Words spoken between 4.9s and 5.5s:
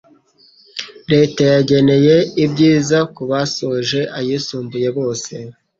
bose